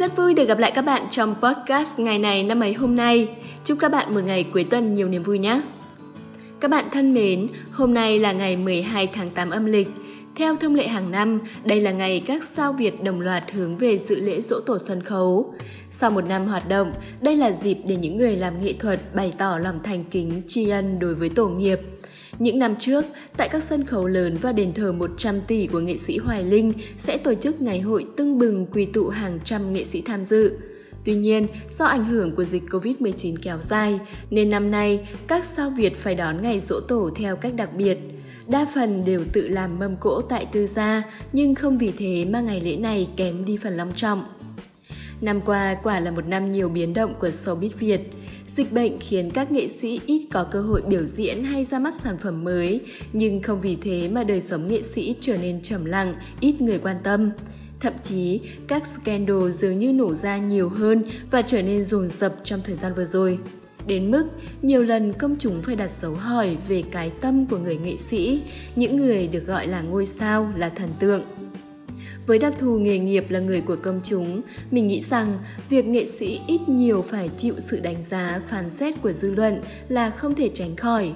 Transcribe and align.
Rất 0.00 0.16
vui 0.16 0.34
được 0.34 0.48
gặp 0.48 0.58
lại 0.58 0.72
các 0.74 0.82
bạn 0.82 1.02
trong 1.10 1.34
podcast 1.42 1.98
ngày 1.98 2.18
này 2.18 2.42
năm 2.42 2.60
ấy 2.60 2.72
hôm 2.72 2.96
nay. 2.96 3.28
Chúc 3.64 3.78
các 3.80 3.92
bạn 3.92 4.14
một 4.14 4.20
ngày 4.24 4.44
cuối 4.52 4.64
tuần 4.64 4.94
nhiều 4.94 5.08
niềm 5.08 5.22
vui 5.22 5.38
nhé. 5.38 5.62
Các 6.60 6.70
bạn 6.70 6.84
thân 6.92 7.14
mến, 7.14 7.48
hôm 7.72 7.94
nay 7.94 8.18
là 8.18 8.32
ngày 8.32 8.56
12 8.56 9.06
tháng 9.06 9.28
8 9.28 9.50
âm 9.50 9.64
lịch. 9.64 9.88
Theo 10.36 10.56
thông 10.56 10.74
lệ 10.74 10.88
hàng 10.88 11.10
năm, 11.10 11.40
đây 11.64 11.80
là 11.80 11.90
ngày 11.90 12.22
các 12.26 12.44
sao 12.44 12.72
Việt 12.72 13.04
đồng 13.04 13.20
loạt 13.20 13.52
hướng 13.52 13.78
về 13.78 13.98
dự 13.98 14.20
lễ 14.20 14.40
dỗ 14.40 14.60
tổ 14.60 14.78
sân 14.78 15.02
khấu. 15.02 15.54
Sau 15.90 16.10
một 16.10 16.24
năm 16.28 16.46
hoạt 16.46 16.68
động, 16.68 16.92
đây 17.20 17.36
là 17.36 17.52
dịp 17.52 17.76
để 17.84 17.96
những 17.96 18.16
người 18.16 18.36
làm 18.36 18.64
nghệ 18.64 18.72
thuật 18.72 19.00
bày 19.14 19.32
tỏ 19.38 19.58
lòng 19.58 19.80
thành 19.82 20.04
kính 20.10 20.42
tri 20.48 20.68
ân 20.68 20.98
đối 20.98 21.14
với 21.14 21.28
tổ 21.28 21.48
nghiệp. 21.48 21.78
Những 22.38 22.58
năm 22.58 22.74
trước, 22.78 23.04
tại 23.36 23.48
các 23.48 23.62
sân 23.62 23.84
khấu 23.84 24.06
lớn 24.06 24.36
và 24.40 24.52
đền 24.52 24.72
thờ 24.72 24.92
100 24.92 25.40
tỷ 25.40 25.66
của 25.66 25.80
nghệ 25.80 25.96
sĩ 25.96 26.18
Hoài 26.18 26.44
Linh 26.44 26.72
sẽ 26.98 27.16
tổ 27.16 27.34
chức 27.34 27.60
ngày 27.60 27.80
hội 27.80 28.06
tưng 28.16 28.38
bừng 28.38 28.66
quy 28.66 28.86
tụ 28.86 29.08
hàng 29.08 29.38
trăm 29.44 29.72
nghệ 29.72 29.84
sĩ 29.84 30.00
tham 30.00 30.24
dự. 30.24 30.58
Tuy 31.04 31.14
nhiên, 31.14 31.46
do 31.70 31.84
ảnh 31.84 32.04
hưởng 32.04 32.34
của 32.34 32.44
dịch 32.44 32.62
Covid-19 32.70 33.36
kéo 33.42 33.58
dài, 33.62 34.00
nên 34.30 34.50
năm 34.50 34.70
nay 34.70 35.08
các 35.26 35.44
sao 35.44 35.70
Việt 35.70 35.96
phải 35.96 36.14
đón 36.14 36.42
ngày 36.42 36.60
dỗ 36.60 36.80
tổ 36.80 37.10
theo 37.16 37.36
cách 37.36 37.54
đặc 37.56 37.74
biệt. 37.74 37.98
Đa 38.48 38.66
phần 38.74 39.04
đều 39.04 39.24
tự 39.32 39.48
làm 39.48 39.78
mâm 39.78 39.96
cỗ 39.96 40.20
tại 40.20 40.46
tư 40.52 40.66
gia, 40.66 41.02
nhưng 41.32 41.54
không 41.54 41.78
vì 41.78 41.92
thế 41.98 42.24
mà 42.24 42.40
ngày 42.40 42.60
lễ 42.60 42.76
này 42.76 43.08
kém 43.16 43.44
đi 43.44 43.56
phần 43.56 43.76
long 43.76 43.92
trọng. 43.94 44.24
Năm 45.20 45.40
qua 45.40 45.76
quả 45.82 46.00
là 46.00 46.10
một 46.10 46.26
năm 46.26 46.52
nhiều 46.52 46.68
biến 46.68 46.94
động 46.94 47.14
của 47.20 47.28
showbiz 47.28 47.70
Việt. 47.78 48.00
Dịch 48.56 48.72
bệnh 48.72 48.98
khiến 49.00 49.30
các 49.30 49.52
nghệ 49.52 49.68
sĩ 49.68 50.00
ít 50.06 50.26
có 50.32 50.44
cơ 50.44 50.62
hội 50.62 50.82
biểu 50.82 51.06
diễn 51.06 51.44
hay 51.44 51.64
ra 51.64 51.78
mắt 51.78 51.94
sản 51.94 52.18
phẩm 52.18 52.44
mới, 52.44 52.80
nhưng 53.12 53.42
không 53.42 53.60
vì 53.60 53.76
thế 53.76 54.08
mà 54.12 54.24
đời 54.24 54.40
sống 54.40 54.68
nghệ 54.68 54.82
sĩ 54.82 55.14
trở 55.20 55.36
nên 55.36 55.62
trầm 55.62 55.84
lặng, 55.84 56.14
ít 56.40 56.60
người 56.60 56.78
quan 56.78 56.96
tâm. 57.02 57.30
Thậm 57.80 57.92
chí, 58.02 58.40
các 58.66 58.86
scandal 58.86 59.50
dường 59.50 59.78
như 59.78 59.92
nổ 59.92 60.14
ra 60.14 60.38
nhiều 60.38 60.68
hơn 60.68 61.02
và 61.30 61.42
trở 61.42 61.62
nên 61.62 61.84
rồn 61.84 62.08
rập 62.08 62.34
trong 62.44 62.60
thời 62.64 62.74
gian 62.74 62.92
vừa 62.94 63.04
rồi. 63.04 63.38
Đến 63.86 64.10
mức 64.10 64.24
nhiều 64.62 64.82
lần 64.82 65.12
công 65.12 65.36
chúng 65.38 65.62
phải 65.62 65.76
đặt 65.76 65.90
dấu 65.90 66.14
hỏi 66.14 66.56
về 66.68 66.82
cái 66.90 67.10
tâm 67.20 67.46
của 67.46 67.58
người 67.58 67.78
nghệ 67.78 67.96
sĩ, 67.96 68.40
những 68.76 68.96
người 68.96 69.28
được 69.28 69.46
gọi 69.46 69.66
là 69.66 69.80
ngôi 69.80 70.06
sao, 70.06 70.52
là 70.56 70.68
thần 70.68 70.88
tượng. 70.98 71.22
Với 72.26 72.38
đặc 72.38 72.54
thù 72.58 72.78
nghề 72.78 72.98
nghiệp 72.98 73.24
là 73.28 73.40
người 73.40 73.60
của 73.60 73.76
công 73.76 74.00
chúng, 74.04 74.40
mình 74.70 74.86
nghĩ 74.86 75.00
rằng 75.00 75.36
việc 75.68 75.86
nghệ 75.86 76.06
sĩ 76.06 76.40
ít 76.46 76.60
nhiều 76.68 77.02
phải 77.02 77.28
chịu 77.28 77.54
sự 77.58 77.80
đánh 77.80 78.02
giá, 78.02 78.40
phán 78.48 78.70
xét 78.70 79.02
của 79.02 79.12
dư 79.12 79.34
luận 79.34 79.60
là 79.88 80.10
không 80.10 80.34
thể 80.34 80.50
tránh 80.54 80.76
khỏi. 80.76 81.12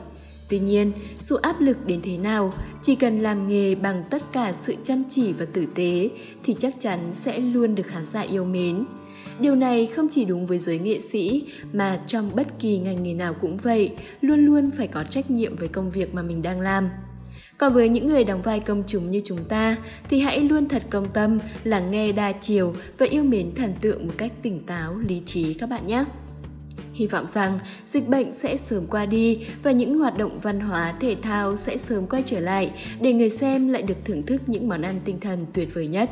Tuy 0.49 0.59
nhiên, 0.59 0.93
dù 1.21 1.37
áp 1.37 1.61
lực 1.61 1.87
đến 1.87 2.01
thế 2.03 2.17
nào, 2.17 2.53
chỉ 2.83 2.95
cần 2.95 3.19
làm 3.21 3.49
nghề 3.49 3.75
bằng 3.75 4.05
tất 4.11 4.33
cả 4.33 4.53
sự 4.53 4.75
chăm 4.85 5.03
chỉ 5.09 5.33
và 5.33 5.47
tử 5.53 5.67
tế 5.75 6.09
thì 6.45 6.57
chắc 6.61 6.75
chắn 6.81 7.13
sẽ 7.13 7.39
luôn 7.39 7.75
được 7.75 7.87
khán 7.87 8.07
giả 8.07 8.21
yêu 8.21 8.45
mến. 8.45 8.85
Điều 9.41 9.55
này 9.55 9.87
không 9.87 10.09
chỉ 10.11 10.25
đúng 10.25 10.47
với 10.47 10.59
giới 10.59 10.79
nghệ 10.79 11.01
sĩ 11.01 11.45
mà 11.73 12.01
trong 12.07 12.37
bất 12.37 12.47
kỳ 12.61 12.79
ngành 12.79 13.03
nghề 13.03 13.15
nào 13.15 13.35
cũng 13.41 13.57
vậy, 13.57 13.91
luôn 14.21 14.45
luôn 14.45 14.71
phải 14.77 14.87
có 14.87 15.05
trách 15.11 15.31
nhiệm 15.31 15.57
với 15.57 15.69
công 15.69 15.91
việc 15.91 16.15
mà 16.15 16.23
mình 16.23 16.43
đang 16.43 16.61
làm. 16.61 16.89
Còn 17.59 17.73
với 17.73 17.89
những 17.89 18.07
người 18.07 18.25
đóng 18.25 18.43
vai 18.43 18.61
công 18.61 18.83
chúng 18.87 19.11
như 19.11 19.21
chúng 19.25 19.45
ta 19.45 19.77
thì 20.09 20.21
hãy 20.21 20.41
luôn 20.41 20.69
thật 20.69 20.83
công 20.91 21.11
tâm, 21.11 21.39
lắng 21.65 21.91
nghe 21.91 22.13
đa 22.13 22.33
chiều 22.33 22.75
và 22.99 23.07
yêu 23.07 23.25
mến 23.25 23.55
thần 23.55 23.75
tượng 23.81 24.07
một 24.07 24.13
cách 24.17 24.33
tỉnh 24.43 24.67
táo, 24.67 24.99
lý 24.99 25.23
trí 25.27 25.55
các 25.55 25.69
bạn 25.69 25.87
nhé. 25.87 26.05
Hy 26.95 27.07
vọng 27.07 27.27
rằng 27.29 27.59
dịch 27.85 28.09
bệnh 28.09 28.33
sẽ 28.33 28.57
sớm 28.57 28.87
qua 28.87 29.07
đi 29.07 29.47
và 29.63 29.71
những 29.71 29.99
hoạt 29.99 30.19
động 30.19 30.39
văn 30.39 30.61
hóa 30.61 30.95
thể 31.01 31.17
thao 31.23 31.57
sẽ 31.57 31.77
sớm 31.77 32.07
quay 32.07 32.23
trở 32.27 32.41
lại 32.41 32.71
để 33.01 33.13
người 33.13 33.31
xem 33.31 33.69
lại 33.69 33.83
được 33.83 33.97
thưởng 34.05 34.23
thức 34.23 34.43
những 34.47 34.69
món 34.69 34.83
ăn 34.83 34.95
tinh 35.05 35.21
thần 35.21 35.47
tuyệt 35.53 35.75
vời 35.75 35.89
nhất. 35.89 36.11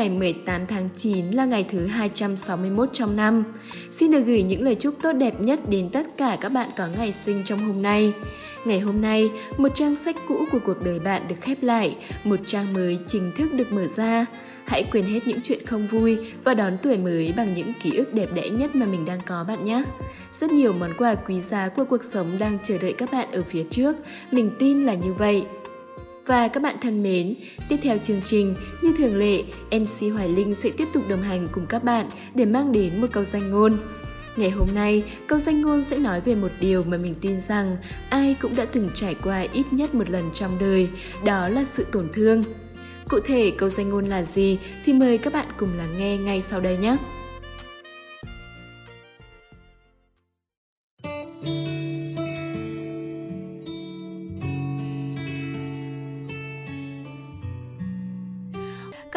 Ngày 0.00 0.08
18 0.08 0.66
tháng 0.66 0.88
9 0.96 1.30
là 1.30 1.44
ngày 1.44 1.66
thứ 1.70 1.86
261 1.86 2.88
trong 2.92 3.16
năm. 3.16 3.44
Xin 3.90 4.10
được 4.10 4.20
gửi 4.26 4.42
những 4.42 4.62
lời 4.62 4.74
chúc 4.74 4.94
tốt 5.02 5.12
đẹp 5.12 5.40
nhất 5.40 5.60
đến 5.68 5.90
tất 5.90 6.06
cả 6.16 6.38
các 6.40 6.48
bạn 6.48 6.68
có 6.76 6.86
ngày 6.98 7.12
sinh 7.12 7.42
trong 7.44 7.58
hôm 7.58 7.82
nay. 7.82 8.12
Ngày 8.64 8.80
hôm 8.80 9.00
nay, 9.00 9.30
một 9.56 9.68
trang 9.74 9.96
sách 9.96 10.16
cũ 10.28 10.44
của 10.52 10.58
cuộc 10.66 10.84
đời 10.84 10.98
bạn 10.98 11.28
được 11.28 11.34
khép 11.40 11.62
lại, 11.62 11.96
một 12.24 12.36
trang 12.44 12.72
mới 12.72 12.98
chính 13.06 13.32
thức 13.36 13.52
được 13.52 13.72
mở 13.72 13.86
ra. 13.86 14.26
Hãy 14.66 14.84
quên 14.92 15.04
hết 15.04 15.20
những 15.26 15.40
chuyện 15.42 15.66
không 15.66 15.86
vui 15.86 16.18
và 16.44 16.54
đón 16.54 16.78
tuổi 16.82 16.96
mới 16.96 17.34
bằng 17.36 17.54
những 17.54 17.72
ký 17.82 17.96
ức 17.96 18.14
đẹp 18.14 18.28
đẽ 18.34 18.48
nhất 18.48 18.76
mà 18.76 18.86
mình 18.86 19.04
đang 19.04 19.20
có 19.26 19.44
bạn 19.48 19.64
nhé. 19.64 19.82
Rất 20.32 20.52
nhiều 20.52 20.72
món 20.72 20.90
quà 20.98 21.14
quý 21.14 21.40
giá 21.40 21.68
của 21.68 21.84
cuộc 21.84 22.04
sống 22.04 22.30
đang 22.38 22.58
chờ 22.62 22.78
đợi 22.78 22.92
các 22.92 23.12
bạn 23.12 23.32
ở 23.32 23.42
phía 23.42 23.64
trước, 23.70 23.96
mình 24.30 24.50
tin 24.58 24.86
là 24.86 24.94
như 24.94 25.12
vậy. 25.12 25.44
Và 26.26 26.48
các 26.48 26.62
bạn 26.62 26.76
thân 26.80 27.02
mến, 27.02 27.34
tiếp 27.68 27.76
theo 27.82 27.98
chương 27.98 28.20
trình, 28.24 28.54
như 28.82 28.94
thường 28.98 29.16
lệ, 29.16 29.42
MC 29.70 30.12
Hoài 30.14 30.28
Linh 30.28 30.54
sẽ 30.54 30.70
tiếp 30.76 30.88
tục 30.92 31.02
đồng 31.08 31.22
hành 31.22 31.48
cùng 31.52 31.66
các 31.66 31.84
bạn 31.84 32.06
để 32.34 32.44
mang 32.44 32.72
đến 32.72 33.00
một 33.00 33.06
câu 33.12 33.24
danh 33.24 33.50
ngôn. 33.50 33.78
Ngày 34.36 34.50
hôm 34.50 34.68
nay, 34.74 35.04
câu 35.26 35.38
danh 35.38 35.60
ngôn 35.60 35.82
sẽ 35.82 35.98
nói 35.98 36.20
về 36.20 36.34
một 36.34 36.48
điều 36.60 36.84
mà 36.84 36.96
mình 36.96 37.14
tin 37.20 37.40
rằng 37.40 37.76
ai 38.10 38.36
cũng 38.40 38.56
đã 38.56 38.64
từng 38.64 38.90
trải 38.94 39.14
qua 39.14 39.40
ít 39.52 39.64
nhất 39.70 39.94
một 39.94 40.10
lần 40.10 40.30
trong 40.32 40.58
đời, 40.60 40.88
đó 41.24 41.48
là 41.48 41.64
sự 41.64 41.86
tổn 41.92 42.08
thương. 42.12 42.44
Cụ 43.08 43.20
thể 43.24 43.52
câu 43.58 43.68
danh 43.68 43.88
ngôn 43.88 44.04
là 44.04 44.22
gì 44.22 44.58
thì 44.84 44.92
mời 44.92 45.18
các 45.18 45.32
bạn 45.32 45.46
cùng 45.56 45.76
lắng 45.76 45.98
nghe 45.98 46.16
ngay 46.16 46.42
sau 46.42 46.60
đây 46.60 46.76
nhé. 46.76 46.96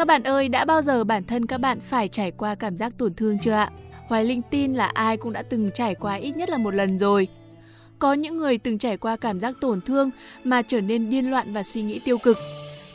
Các 0.04 0.08
bạn 0.08 0.22
ơi, 0.22 0.48
đã 0.48 0.64
bao 0.64 0.82
giờ 0.82 1.04
bản 1.04 1.24
thân 1.24 1.46
các 1.46 1.58
bạn 1.58 1.80
phải 1.80 2.08
trải 2.08 2.30
qua 2.30 2.54
cảm 2.54 2.76
giác 2.76 2.92
tổn 2.98 3.14
thương 3.14 3.38
chưa 3.38 3.52
ạ? 3.52 3.70
Hoài 4.06 4.24
Linh 4.24 4.42
tin 4.50 4.74
là 4.74 4.86
ai 4.86 5.16
cũng 5.16 5.32
đã 5.32 5.42
từng 5.42 5.70
trải 5.74 5.94
qua 5.94 6.14
ít 6.14 6.36
nhất 6.36 6.48
là 6.48 6.58
một 6.58 6.74
lần 6.74 6.98
rồi. 6.98 7.28
Có 7.98 8.12
những 8.12 8.36
người 8.36 8.58
từng 8.58 8.78
trải 8.78 8.96
qua 8.96 9.16
cảm 9.16 9.40
giác 9.40 9.54
tổn 9.60 9.80
thương 9.80 10.10
mà 10.44 10.62
trở 10.62 10.80
nên 10.80 11.10
điên 11.10 11.30
loạn 11.30 11.52
và 11.52 11.62
suy 11.62 11.82
nghĩ 11.82 12.00
tiêu 12.04 12.18
cực. 12.18 12.36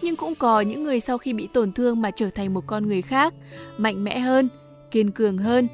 Nhưng 0.01 0.15
cũng 0.15 0.35
có 0.35 0.61
những 0.61 0.83
người 0.83 0.99
sau 0.99 1.17
khi 1.17 1.33
bị 1.33 1.47
tổn 1.53 1.71
thương 1.71 2.01
mà 2.01 2.11
trở 2.11 2.29
thành 2.29 2.53
một 2.53 2.63
con 2.67 2.87
người 2.87 3.01
khác, 3.01 3.33
mạnh 3.77 4.03
mẽ 4.03 4.19
hơn, 4.19 4.49
kiên 4.91 5.11
cường 5.11 5.37
hơn. 5.37 5.67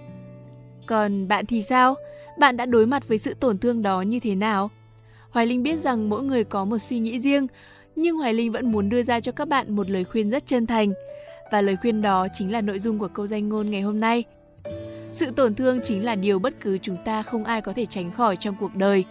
Còn 0.86 1.28
bạn 1.28 1.46
thì 1.46 1.62
sao? 1.62 1.96
Bạn 2.40 2.58
đã 2.58 2.66
đối 2.66 2.86
mặt 2.86 3.08
với 3.08 3.18
sự 3.18 3.34
tổn 3.34 3.58
thương 3.58 3.82
đó 3.82 4.02
như 4.02 4.20
thế 4.20 4.36
nào? 4.36 4.70
Hoài 5.30 5.46
Linh 5.46 5.64
biết 5.64 5.80
rằng 5.80 6.10
mỗi 6.10 6.24
người 6.24 6.44
có 6.44 6.66
một 6.66 6.78
suy 6.78 7.00
nghĩ 7.00 7.20
riêng, 7.20 7.48
nhưng 7.96 8.18
Hoài 8.18 8.34
Linh 8.34 8.52
vẫn 8.52 8.72
muốn 8.72 8.90
đưa 8.90 9.04
ra 9.04 9.20
cho 9.20 9.32
các 9.32 9.48
bạn 9.48 9.76
một 9.76 9.90
lời 9.90 10.04
khuyên 10.04 10.30
rất 10.30 10.48
chân 10.48 10.68
thành– 10.68 10.94
và 11.56 11.62
lời 11.62 11.78
khuyên 11.82 12.02
đó 12.02 12.28
chính 12.34 12.52
là 12.52 12.62
nội 12.62 12.80
dung 12.80 13.00
của 13.00 13.08
câu 13.08 13.28
danh 13.28 13.50
ngôn 13.50 13.70
ngày 13.70 13.82
hôm 13.82 14.00
nay. 14.00 14.24
Sự 15.12 15.32
tổn 15.32 15.56
thương 15.56 15.80
chính 15.84 16.06
là 16.06 16.16
điều 16.16 16.40
bất 16.40 16.54
cứ 16.62 16.78
chúng 16.78 16.98
ta 17.06 17.24
không 17.24 17.44
ai 17.44 17.62
có 17.62 17.74
thể 17.74 17.86
tránh 17.86 18.12
khỏi 18.12 18.36
trong 18.40 18.56
cuộc 18.60 18.76
đời. 18.76 19.06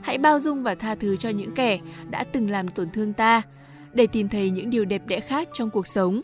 Hãy 0.00 0.18
bao 0.18 0.40
dung 0.40 0.62
và 0.62 0.74
tha 0.74 0.94
thứ 0.94 1.16
cho 1.16 1.28
những 1.28 1.54
kẻ 1.54 1.78
đã 2.10 2.24
từng 2.24 2.50
làm 2.50 2.68
tổn 2.68 2.90
thương 2.90 3.12
ta, 3.12 3.42
để 3.92 4.06
tìm 4.06 4.28
thấy 4.28 4.50
những 4.50 4.70
điều 4.70 4.84
đẹp 4.84 5.02
đẽ 5.06 5.20
khác 5.20 5.48
trong 5.52 5.70
cuộc 5.70 5.86
sống. 5.86 6.20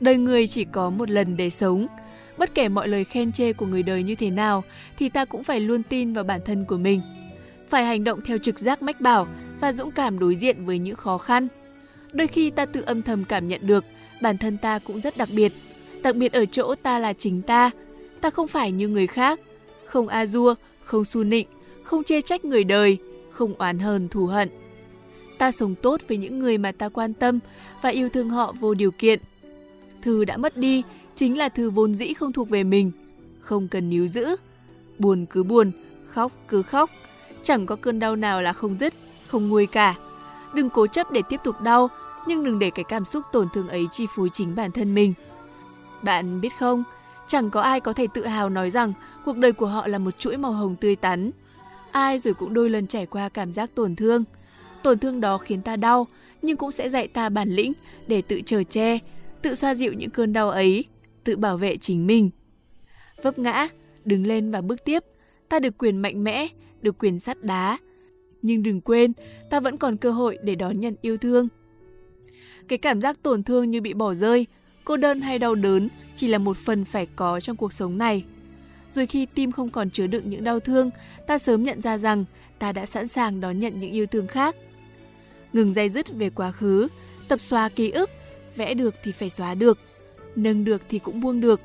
Đời 0.00 0.16
người 0.16 0.46
chỉ 0.46 0.64
có 0.64 0.90
một 0.90 1.10
lần 1.10 1.36
để 1.36 1.50
sống. 1.50 1.86
Bất 2.38 2.54
kể 2.54 2.68
mọi 2.68 2.88
lời 2.88 3.04
khen 3.04 3.32
chê 3.32 3.52
của 3.52 3.66
người 3.66 3.82
đời 3.82 4.02
như 4.02 4.14
thế 4.14 4.30
nào, 4.30 4.64
thì 4.98 5.08
ta 5.08 5.24
cũng 5.24 5.44
phải 5.44 5.60
luôn 5.60 5.82
tin 5.82 6.12
vào 6.12 6.24
bản 6.24 6.40
thân 6.44 6.64
của 6.64 6.78
mình. 6.78 7.00
Phải 7.68 7.84
hành 7.84 8.04
động 8.04 8.20
theo 8.20 8.38
trực 8.38 8.58
giác 8.58 8.82
mách 8.82 9.00
bảo 9.00 9.26
và 9.60 9.72
dũng 9.72 9.90
cảm 9.90 10.18
đối 10.18 10.34
diện 10.34 10.64
với 10.64 10.78
những 10.78 10.96
khó 10.96 11.18
khăn. 11.18 11.48
Đôi 12.12 12.26
khi 12.26 12.50
ta 12.50 12.66
tự 12.66 12.80
âm 12.80 13.02
thầm 13.02 13.24
cảm 13.24 13.48
nhận 13.48 13.66
được 13.66 13.84
bản 14.20 14.38
thân 14.38 14.56
ta 14.56 14.78
cũng 14.78 15.00
rất 15.00 15.16
đặc 15.16 15.28
biệt. 15.36 15.52
Đặc 16.02 16.16
biệt 16.16 16.32
ở 16.32 16.44
chỗ 16.44 16.74
ta 16.74 16.98
là 16.98 17.12
chính 17.12 17.42
ta. 17.42 17.70
Ta 18.20 18.30
không 18.30 18.48
phải 18.48 18.72
như 18.72 18.88
người 18.88 19.06
khác. 19.06 19.40
Không 19.84 20.08
a 20.08 20.26
dua, 20.26 20.54
không 20.80 21.04
su 21.04 21.24
nịnh, 21.24 21.46
không 21.82 22.04
chê 22.04 22.20
trách 22.20 22.44
người 22.44 22.64
đời, 22.64 22.98
không 23.30 23.54
oán 23.58 23.78
hờn 23.78 24.08
thù 24.08 24.26
hận. 24.26 24.48
Ta 25.38 25.52
sống 25.52 25.74
tốt 25.74 26.00
với 26.08 26.16
những 26.16 26.38
người 26.38 26.58
mà 26.58 26.72
ta 26.72 26.88
quan 26.88 27.14
tâm 27.14 27.38
và 27.82 27.90
yêu 27.90 28.08
thương 28.08 28.30
họ 28.30 28.54
vô 28.60 28.74
điều 28.74 28.90
kiện. 28.90 29.20
Thứ 30.02 30.24
đã 30.24 30.36
mất 30.36 30.56
đi 30.56 30.82
chính 31.16 31.38
là 31.38 31.48
thứ 31.48 31.70
vốn 31.70 31.94
dĩ 31.94 32.14
không 32.14 32.32
thuộc 32.32 32.48
về 32.48 32.64
mình, 32.64 32.92
không 33.40 33.68
cần 33.68 33.88
níu 33.88 34.06
giữ. 34.06 34.36
Buồn 34.98 35.26
cứ 35.30 35.42
buồn, 35.42 35.70
khóc 36.06 36.32
cứ 36.48 36.62
khóc, 36.62 36.90
chẳng 37.42 37.66
có 37.66 37.76
cơn 37.76 37.98
đau 37.98 38.16
nào 38.16 38.42
là 38.42 38.52
không 38.52 38.76
dứt, 38.80 38.94
không 39.26 39.48
nguôi 39.48 39.66
cả. 39.66 39.94
Đừng 40.54 40.70
cố 40.70 40.86
chấp 40.86 41.10
để 41.12 41.22
tiếp 41.28 41.40
tục 41.44 41.60
đau 41.60 41.90
nhưng 42.28 42.44
đừng 42.44 42.58
để 42.58 42.70
cái 42.70 42.84
cảm 42.84 43.04
xúc 43.04 43.24
tổn 43.32 43.48
thương 43.54 43.68
ấy 43.68 43.88
chi 43.92 44.06
phối 44.14 44.28
chính 44.32 44.54
bản 44.54 44.72
thân 44.72 44.94
mình. 44.94 45.14
Bạn 46.02 46.40
biết 46.40 46.52
không, 46.58 46.84
chẳng 47.28 47.50
có 47.50 47.60
ai 47.60 47.80
có 47.80 47.92
thể 47.92 48.06
tự 48.14 48.26
hào 48.26 48.50
nói 48.50 48.70
rằng 48.70 48.92
cuộc 49.24 49.36
đời 49.36 49.52
của 49.52 49.66
họ 49.66 49.86
là 49.86 49.98
một 49.98 50.18
chuỗi 50.18 50.36
màu 50.36 50.52
hồng 50.52 50.76
tươi 50.76 50.96
tắn. 50.96 51.30
Ai 51.90 52.18
rồi 52.18 52.34
cũng 52.34 52.54
đôi 52.54 52.70
lần 52.70 52.86
trải 52.86 53.06
qua 53.06 53.28
cảm 53.28 53.52
giác 53.52 53.70
tổn 53.74 53.96
thương. 53.96 54.24
Tổn 54.82 54.98
thương 54.98 55.20
đó 55.20 55.38
khiến 55.38 55.62
ta 55.62 55.76
đau, 55.76 56.06
nhưng 56.42 56.56
cũng 56.56 56.72
sẽ 56.72 56.88
dạy 56.88 57.08
ta 57.08 57.28
bản 57.28 57.48
lĩnh 57.48 57.72
để 58.06 58.22
tự 58.22 58.40
chờ 58.46 58.62
che, 58.62 58.98
tự 59.42 59.54
xoa 59.54 59.74
dịu 59.74 59.92
những 59.92 60.10
cơn 60.10 60.32
đau 60.32 60.50
ấy, 60.50 60.84
tự 61.24 61.36
bảo 61.36 61.56
vệ 61.56 61.76
chính 61.76 62.06
mình. 62.06 62.30
Vấp 63.22 63.38
ngã, 63.38 63.68
đứng 64.04 64.26
lên 64.26 64.50
và 64.50 64.60
bước 64.60 64.84
tiếp, 64.84 65.04
ta 65.48 65.58
được 65.58 65.78
quyền 65.78 65.98
mạnh 65.98 66.24
mẽ, 66.24 66.48
được 66.82 66.98
quyền 66.98 67.20
sắt 67.20 67.44
đá. 67.44 67.78
Nhưng 68.42 68.62
đừng 68.62 68.80
quên, 68.80 69.12
ta 69.50 69.60
vẫn 69.60 69.76
còn 69.76 69.96
cơ 69.96 70.10
hội 70.10 70.38
để 70.42 70.54
đón 70.54 70.80
nhận 70.80 70.94
yêu 71.02 71.16
thương. 71.16 71.48
Cái 72.68 72.78
cảm 72.78 73.00
giác 73.00 73.22
tổn 73.22 73.42
thương 73.42 73.70
như 73.70 73.80
bị 73.80 73.94
bỏ 73.94 74.14
rơi, 74.14 74.46
cô 74.84 74.96
đơn 74.96 75.20
hay 75.20 75.38
đau 75.38 75.54
đớn 75.54 75.88
chỉ 76.16 76.28
là 76.28 76.38
một 76.38 76.56
phần 76.56 76.84
phải 76.84 77.06
có 77.16 77.40
trong 77.40 77.56
cuộc 77.56 77.72
sống 77.72 77.98
này. 77.98 78.24
Rồi 78.90 79.06
khi 79.06 79.26
tim 79.26 79.52
không 79.52 79.68
còn 79.68 79.90
chứa 79.90 80.06
đựng 80.06 80.30
những 80.30 80.44
đau 80.44 80.60
thương, 80.60 80.90
ta 81.26 81.38
sớm 81.38 81.64
nhận 81.64 81.82
ra 81.82 81.98
rằng 81.98 82.24
ta 82.58 82.72
đã 82.72 82.86
sẵn 82.86 83.08
sàng 83.08 83.40
đón 83.40 83.58
nhận 83.60 83.80
những 83.80 83.92
yêu 83.92 84.06
thương 84.06 84.26
khác. 84.26 84.56
Ngừng 85.52 85.74
dây 85.74 85.88
dứt 85.88 86.06
về 86.12 86.30
quá 86.30 86.52
khứ, 86.52 86.88
tập 87.28 87.40
xóa 87.40 87.68
ký 87.68 87.90
ức, 87.90 88.10
vẽ 88.56 88.74
được 88.74 88.94
thì 89.02 89.12
phải 89.12 89.30
xóa 89.30 89.54
được, 89.54 89.78
nâng 90.36 90.64
được 90.64 90.82
thì 90.88 90.98
cũng 90.98 91.20
buông 91.20 91.40
được. 91.40 91.60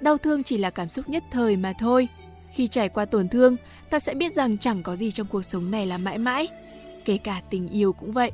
Đau 0.00 0.18
thương 0.18 0.42
chỉ 0.42 0.58
là 0.58 0.70
cảm 0.70 0.88
xúc 0.88 1.08
nhất 1.08 1.24
thời 1.30 1.56
mà 1.56 1.72
thôi. 1.78 2.08
Khi 2.54 2.68
trải 2.68 2.88
qua 2.88 3.04
tổn 3.04 3.28
thương, 3.28 3.56
ta 3.90 3.98
sẽ 3.98 4.14
biết 4.14 4.34
rằng 4.34 4.58
chẳng 4.58 4.82
có 4.82 4.96
gì 4.96 5.10
trong 5.10 5.26
cuộc 5.26 5.42
sống 5.42 5.70
này 5.70 5.86
là 5.86 5.98
mãi 5.98 6.18
mãi, 6.18 6.48
kể 7.04 7.18
cả 7.18 7.42
tình 7.50 7.68
yêu 7.68 7.92
cũng 7.92 8.12
vậy. 8.12 8.32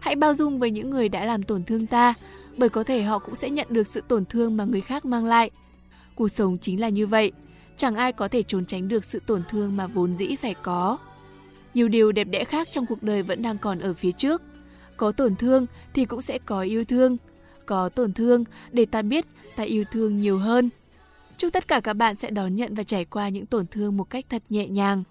Hãy 0.00 0.16
bao 0.16 0.34
dung 0.34 0.58
với 0.58 0.70
những 0.70 0.90
người 0.90 1.08
đã 1.08 1.24
làm 1.24 1.42
tổn 1.42 1.64
thương 1.64 1.86
ta, 1.86 2.14
bởi 2.58 2.68
có 2.68 2.82
thể 2.82 3.02
họ 3.02 3.18
cũng 3.18 3.34
sẽ 3.34 3.50
nhận 3.50 3.66
được 3.70 3.86
sự 3.86 4.02
tổn 4.08 4.24
thương 4.24 4.56
mà 4.56 4.64
người 4.64 4.80
khác 4.80 5.04
mang 5.04 5.24
lại. 5.24 5.50
Cuộc 6.14 6.28
sống 6.28 6.58
chính 6.58 6.80
là 6.80 6.88
như 6.88 7.06
vậy, 7.06 7.32
chẳng 7.76 7.94
ai 7.94 8.12
có 8.12 8.28
thể 8.28 8.42
trốn 8.42 8.64
tránh 8.64 8.88
được 8.88 9.04
sự 9.04 9.20
tổn 9.26 9.42
thương 9.50 9.76
mà 9.76 9.86
vốn 9.86 10.16
dĩ 10.16 10.36
phải 10.36 10.54
có. 10.54 10.98
Nhiều 11.74 11.88
điều 11.88 12.12
đẹp 12.12 12.24
đẽ 12.24 12.44
khác 12.44 12.68
trong 12.72 12.86
cuộc 12.86 13.02
đời 13.02 13.22
vẫn 13.22 13.42
đang 13.42 13.58
còn 13.58 13.78
ở 13.78 13.94
phía 13.94 14.12
trước. 14.12 14.42
Có 14.96 15.12
tổn 15.12 15.36
thương 15.36 15.66
thì 15.94 16.04
cũng 16.04 16.22
sẽ 16.22 16.38
có 16.38 16.60
yêu 16.60 16.84
thương. 16.84 17.16
Có 17.66 17.88
tổn 17.88 18.12
thương 18.12 18.44
để 18.72 18.86
ta 18.86 19.02
biết 19.02 19.26
ta 19.56 19.62
yêu 19.62 19.84
thương 19.92 20.20
nhiều 20.20 20.38
hơn. 20.38 20.70
Chúc 21.38 21.52
tất 21.52 21.68
cả 21.68 21.80
các 21.80 21.92
bạn 21.92 22.16
sẽ 22.16 22.30
đón 22.30 22.56
nhận 22.56 22.74
và 22.74 22.82
trải 22.82 23.04
qua 23.04 23.28
những 23.28 23.46
tổn 23.46 23.66
thương 23.66 23.96
một 23.96 24.10
cách 24.10 24.24
thật 24.28 24.42
nhẹ 24.48 24.68
nhàng. 24.68 25.04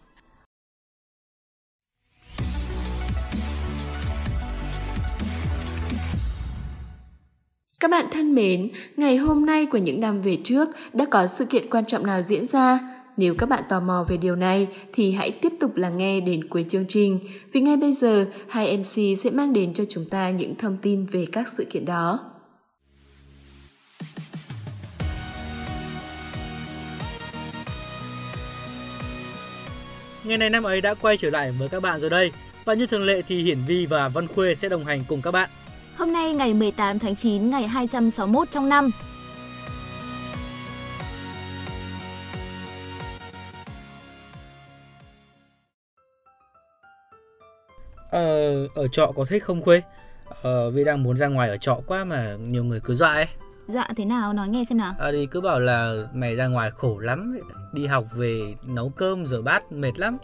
Các 7.79 7.91
bạn 7.91 8.05
thân 8.11 8.35
mến, 8.35 8.69
ngày 8.97 9.17
hôm 9.17 9.45
nay 9.45 9.65
của 9.65 9.77
những 9.77 9.99
năm 9.99 10.21
về 10.21 10.37
trước 10.43 10.69
đã 10.93 11.05
có 11.11 11.27
sự 11.27 11.45
kiện 11.45 11.69
quan 11.69 11.85
trọng 11.85 12.05
nào 12.05 12.21
diễn 12.21 12.45
ra? 12.45 12.79
Nếu 13.17 13.35
các 13.37 13.49
bạn 13.49 13.63
tò 13.69 13.79
mò 13.79 14.05
về 14.07 14.17
điều 14.17 14.35
này 14.35 14.67
thì 14.93 15.11
hãy 15.11 15.31
tiếp 15.31 15.53
tục 15.59 15.75
lắng 15.75 15.97
nghe 15.97 16.19
đến 16.19 16.47
cuối 16.47 16.65
chương 16.67 16.85
trình 16.87 17.19
vì 17.51 17.61
ngay 17.61 17.77
bây 17.77 17.93
giờ 17.93 18.25
hai 18.49 18.77
MC 18.77 19.19
sẽ 19.23 19.29
mang 19.31 19.53
đến 19.53 19.73
cho 19.73 19.85
chúng 19.85 20.05
ta 20.09 20.29
những 20.29 20.55
thông 20.55 20.77
tin 20.81 21.05
về 21.05 21.25
các 21.31 21.47
sự 21.47 21.65
kiện 21.69 21.85
đó. 21.85 22.19
Ngày 30.23 30.37
này 30.37 30.49
năm 30.49 30.63
ấy 30.63 30.81
đã 30.81 30.93
quay 30.93 31.17
trở 31.17 31.29
lại 31.29 31.51
với 31.59 31.69
các 31.69 31.83
bạn 31.83 31.99
rồi 31.99 32.09
đây. 32.09 32.31
Và 32.65 32.73
như 32.73 32.87
thường 32.87 33.03
lệ 33.03 33.21
thì 33.27 33.43
Hiển 33.43 33.57
Vi 33.67 33.85
và 33.85 34.09
Văn 34.09 34.27
Khuê 34.27 34.55
sẽ 34.55 34.69
đồng 34.69 34.85
hành 34.85 35.03
cùng 35.07 35.21
các 35.21 35.31
bạn. 35.31 35.49
Hôm 35.99 36.13
nay 36.13 36.33
ngày 36.33 36.53
18 36.53 36.99
tháng 36.99 37.15
9, 37.15 37.49
ngày 37.49 37.67
261 37.67 38.47
trong 38.51 38.69
năm. 38.69 38.89
Ờ, 48.09 48.67
ở 48.75 48.87
trọ 48.91 49.11
có 49.15 49.25
thích 49.25 49.43
không 49.43 49.61
Khuê? 49.61 49.81
Ờ, 50.41 50.71
vì 50.71 50.83
đang 50.83 51.03
muốn 51.03 51.15
ra 51.15 51.27
ngoài 51.27 51.49
ở 51.49 51.57
trọ 51.57 51.79
quá 51.87 52.03
mà 52.03 52.35
nhiều 52.47 52.63
người 52.63 52.79
cứ 52.79 52.95
dọa 52.95 53.13
ấy. 53.13 53.27
Dạ 53.67 53.87
thế 53.97 54.05
nào 54.05 54.33
nói 54.33 54.49
nghe 54.49 54.63
xem 54.69 54.77
nào. 54.77 54.93
À, 54.99 55.09
thì 55.11 55.27
cứ 55.31 55.41
bảo 55.41 55.59
là 55.59 56.07
mày 56.13 56.35
ra 56.35 56.47
ngoài 56.47 56.71
khổ 56.71 56.99
lắm, 56.99 57.37
đi 57.73 57.85
học 57.85 58.05
về 58.15 58.55
nấu 58.63 58.89
cơm 58.89 59.25
rửa 59.25 59.41
bát 59.41 59.71
mệt 59.71 59.99
lắm. 59.99 60.17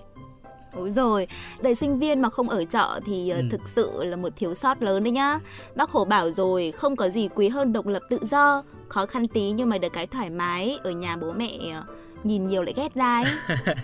Ôi 0.76 0.92
rồi, 0.92 1.28
đời 1.62 1.76
sinh 1.76 2.00
viên 2.00 2.22
mà 2.22 2.30
không 2.30 2.50
ở 2.50 2.66
trọ 2.66 3.00
thì 3.06 3.30
ờ, 3.30 3.38
ừ. 3.38 3.44
thực 3.52 3.62
sự 3.68 4.04
là 4.04 4.16
một 4.16 4.30
thiếu 4.36 4.56
sót 4.56 4.84
lớn 4.84 5.04
đấy 5.04 5.12
nhá. 5.12 5.40
Bác 5.76 5.90
Hồ 5.90 6.06
bảo 6.06 6.32
rồi, 6.32 6.74
không 6.78 6.96
có 6.96 7.10
gì 7.10 7.30
quý 7.36 7.48
hơn 7.48 7.74
độc 7.74 7.88
lập 7.88 8.04
tự 8.10 8.20
do, 8.32 8.64
khó 8.88 9.06
khăn 9.06 9.28
tí 9.28 9.52
nhưng 9.52 9.70
mà 9.70 9.78
được 9.78 9.94
cái 9.94 10.08
thoải 10.08 10.30
mái, 10.30 10.78
ở 10.84 10.92
nhà 10.92 11.16
bố 11.16 11.34
mẹ 11.34 11.58
ờ, 11.74 11.84
nhìn 12.24 12.48
nhiều 12.48 12.64
lại 12.64 12.74
ghét 12.78 12.96
ra 12.96 13.22
ấy. 13.24 13.58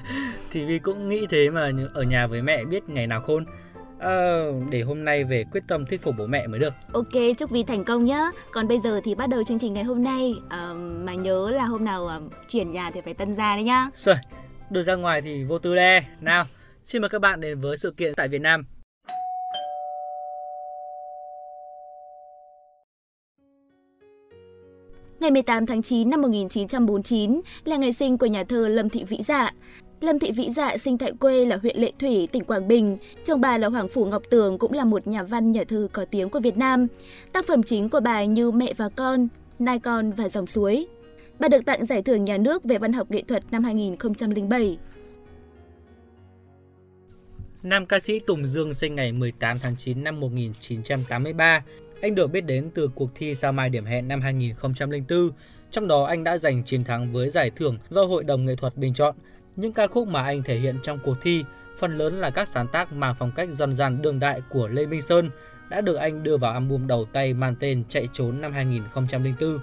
thì 0.51 0.65
vì 0.65 0.79
cũng 0.79 1.09
nghĩ 1.09 1.25
thế 1.29 1.49
mà 1.49 1.71
ở 1.93 2.03
nhà 2.03 2.27
với 2.27 2.41
mẹ 2.41 2.65
biết 2.65 2.89
ngày 2.89 3.07
nào 3.07 3.21
khôn. 3.21 3.45
À, 3.99 4.45
để 4.69 4.81
hôm 4.81 5.05
nay 5.05 5.23
về 5.23 5.43
quyết 5.51 5.63
tâm 5.67 5.85
thuyết 5.85 6.01
phục 6.01 6.15
bố 6.17 6.25
mẹ 6.25 6.47
mới 6.47 6.59
được. 6.59 6.73
Ok, 6.93 7.37
chúc 7.37 7.49
Vi 7.49 7.63
thành 7.63 7.83
công 7.83 8.05
nhá. 8.05 8.31
Còn 8.51 8.67
bây 8.67 8.79
giờ 8.79 9.01
thì 9.03 9.15
bắt 9.15 9.29
đầu 9.29 9.43
chương 9.43 9.59
trình 9.59 9.73
ngày 9.73 9.83
hôm 9.83 10.03
nay. 10.03 10.35
À, 10.49 10.73
mà 11.03 11.13
nhớ 11.13 11.49
là 11.49 11.65
hôm 11.65 11.85
nào 11.85 12.07
à, 12.07 12.19
chuyển 12.47 12.71
nhà 12.71 12.91
thì 12.91 13.01
phải 13.01 13.13
tân 13.13 13.35
gia 13.35 13.55
đấy 13.55 13.63
nhá. 13.63 13.89
Rồi, 13.95 14.15
được 14.69 14.83
ra 14.83 14.95
ngoài 14.95 15.21
thì 15.21 15.43
vô 15.43 15.59
tư 15.59 15.75
đe. 15.75 16.03
Nào, 16.21 16.45
xin 16.83 17.01
mời 17.01 17.09
các 17.09 17.19
bạn 17.19 17.41
đến 17.41 17.59
với 17.59 17.77
sự 17.77 17.91
kiện 17.97 18.13
tại 18.13 18.27
Việt 18.27 18.41
Nam. 18.41 18.65
Ngày 25.19 25.31
18 25.31 25.65
tháng 25.65 25.81
9 25.81 26.09
năm 26.09 26.21
1949 26.21 27.41
là 27.65 27.75
ngày 27.75 27.93
sinh 27.93 28.17
của 28.17 28.25
nhà 28.25 28.43
thơ 28.43 28.67
Lâm 28.67 28.89
Thị 28.89 29.03
Vĩ 29.03 29.17
Dạ. 29.27 29.51
Lâm 30.01 30.19
Thị 30.19 30.31
Vĩ 30.31 30.49
Dạ 30.49 30.77
sinh 30.77 30.97
tại 30.97 31.11
quê 31.19 31.45
là 31.45 31.57
huyện 31.57 31.77
Lệ 31.77 31.91
Thủy, 31.99 32.27
tỉnh 32.31 32.43
Quảng 32.43 32.67
Bình. 32.67 32.97
Chồng 33.25 33.41
bà 33.41 33.57
là 33.57 33.69
Hoàng 33.69 33.87
Phủ 33.87 34.05
Ngọc 34.05 34.23
Tường 34.29 34.57
cũng 34.57 34.73
là 34.73 34.85
một 34.85 35.07
nhà 35.07 35.23
văn 35.23 35.51
nhà 35.51 35.63
thơ 35.63 35.87
có 35.93 36.05
tiếng 36.05 36.29
của 36.29 36.39
Việt 36.39 36.57
Nam. 36.57 36.87
Tác 37.33 37.47
phẩm 37.47 37.63
chính 37.63 37.89
của 37.89 37.99
bà 37.99 38.23
như 38.23 38.51
Mẹ 38.51 38.73
và 38.77 38.89
Con, 38.89 39.27
Nai 39.59 39.79
Con 39.79 40.11
và 40.11 40.29
Dòng 40.29 40.47
Suối. 40.47 40.87
Bà 41.39 41.47
được 41.47 41.65
tặng 41.65 41.85
giải 41.85 42.01
thưởng 42.01 42.25
nhà 42.25 42.37
nước 42.37 42.63
về 42.63 42.77
văn 42.77 42.93
học 42.93 43.11
nghệ 43.11 43.23
thuật 43.27 43.43
năm 43.51 43.63
2007. 43.63 44.77
Nam 47.63 47.85
ca 47.85 47.99
sĩ 47.99 48.19
Tùng 48.19 48.45
Dương 48.45 48.73
sinh 48.73 48.95
ngày 48.95 49.11
18 49.11 49.59
tháng 49.59 49.75
9 49.75 50.03
năm 50.03 50.19
1983. 50.19 51.63
Anh 52.01 52.15
được 52.15 52.27
biết 52.27 52.41
đến 52.41 52.69
từ 52.75 52.89
cuộc 52.95 53.09
thi 53.15 53.35
Sao 53.35 53.51
Mai 53.51 53.69
Điểm 53.69 53.85
Hẹn 53.85 54.07
năm 54.07 54.21
2004. 54.21 55.29
Trong 55.71 55.87
đó, 55.87 56.03
anh 56.03 56.23
đã 56.23 56.37
giành 56.37 56.63
chiến 56.63 56.83
thắng 56.83 57.13
với 57.13 57.29
giải 57.29 57.51
thưởng 57.55 57.77
do 57.89 58.03
Hội 58.03 58.23
đồng 58.23 58.45
Nghệ 58.45 58.55
thuật 58.55 58.77
bình 58.77 58.93
chọn 58.93 59.15
những 59.55 59.73
ca 59.73 59.87
khúc 59.87 60.07
mà 60.07 60.23
anh 60.23 60.43
thể 60.43 60.59
hiện 60.59 60.75
trong 60.83 60.99
cuộc 61.03 61.17
thi, 61.21 61.43
phần 61.77 61.97
lớn 61.97 62.19
là 62.19 62.29
các 62.29 62.47
sáng 62.47 62.67
tác 62.67 62.93
mang 62.93 63.15
phong 63.19 63.31
cách 63.35 63.49
dân 63.51 63.75
gian 63.75 64.01
đương 64.01 64.19
đại 64.19 64.41
của 64.49 64.67
Lê 64.67 64.85
Minh 64.85 65.01
Sơn, 65.01 65.29
đã 65.69 65.81
được 65.81 65.95
anh 65.95 66.23
đưa 66.23 66.37
vào 66.37 66.53
album 66.53 66.87
đầu 66.87 67.05
tay 67.13 67.33
mang 67.33 67.55
tên 67.59 67.83
Chạy 67.89 68.07
trốn 68.13 68.41
năm 68.41 68.53
2004. 68.53 69.59